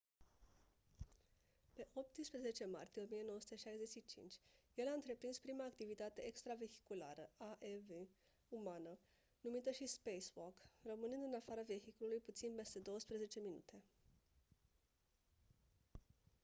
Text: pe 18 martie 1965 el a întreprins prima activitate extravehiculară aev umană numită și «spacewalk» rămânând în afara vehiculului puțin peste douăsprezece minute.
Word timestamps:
pe 1.73 1.83
18 1.93 2.65
martie 2.65 3.01
1965 3.01 4.35
el 4.75 4.87
a 4.87 4.91
întreprins 4.93 5.37
prima 5.39 5.65
activitate 5.65 6.25
extravehiculară 6.25 7.29
aev 7.59 7.83
umană 8.49 8.97
numită 9.41 9.71
și 9.71 9.85
«spacewalk» 9.85 10.67
rămânând 10.81 11.23
în 11.23 11.33
afara 11.33 11.61
vehiculului 11.61 12.19
puțin 12.19 12.55
peste 12.55 12.79
douăsprezece 12.79 13.39
minute. 13.39 13.83